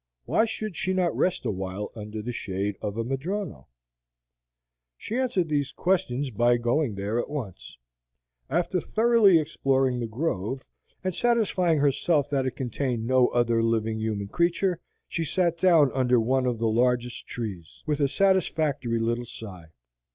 [0.25, 3.67] Why should she not rest awhile under the shade of a madrono?
[4.97, 7.77] She answered these questions by going there at once.
[8.49, 10.65] After thoroughly exploring the grove,
[11.03, 16.19] and satisfying herself that it contained no other living human creature, she sat down under
[16.19, 19.67] one of the largest trees, with a satisfactory little sigh.